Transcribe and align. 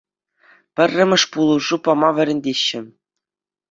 Пӗрремӗш 0.79 1.23
пулӑшу 1.37 1.75
пама 1.87 2.09
вӗрентеҫҫӗ 2.19 2.81